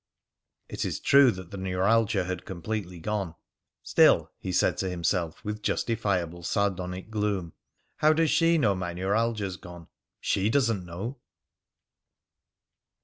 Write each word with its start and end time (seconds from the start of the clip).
It 0.67 0.83
is 0.83 0.99
true 0.99 1.29
that 1.29 1.51
the 1.51 1.59
neuralgia 1.59 2.23
had 2.23 2.43
completely 2.43 2.97
gone. 2.97 3.35
"Still," 3.83 4.31
he 4.39 4.51
said 4.51 4.75
to 4.77 4.89
himself 4.89 5.45
with 5.45 5.61
justifiable 5.61 6.41
sardonic 6.41 7.11
gloom, 7.11 7.53
"how 7.97 8.11
does 8.11 8.31
she 8.31 8.57
know 8.57 8.73
my 8.73 8.93
neuralgia's 8.95 9.57
gone? 9.57 9.89
She 10.19 10.49
doesn't 10.49 10.85
know." 10.87 11.19